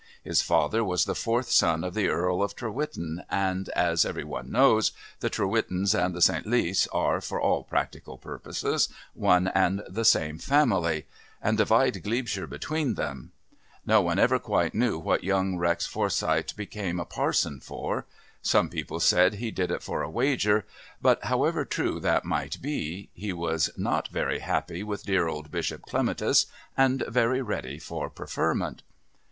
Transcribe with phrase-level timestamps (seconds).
[0.23, 4.49] His father was the fourth son of the Earl of Trewithen, and, as every one
[4.51, 6.47] knows, the Trewithens and the St.
[6.47, 11.05] Leaths are, for all practical purposes, one and the same family,
[11.39, 13.31] and divide Glebeshire between them.
[13.85, 18.07] No one ever quite knew what young Rex Forsyth became a parson for.
[18.41, 20.65] Some people said he did it for a wager;
[20.99, 25.83] but however true that might be, he was not very happy with dear old Bishop
[25.83, 28.81] Clematis and very ready for preferment.